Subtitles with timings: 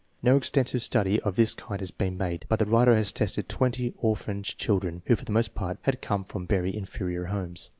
[0.23, 3.93] No extensive study of this kind has been made, but the writer has tested twenty
[3.97, 7.69] or phanage children who, for the most part, had come from veiy inferior homes.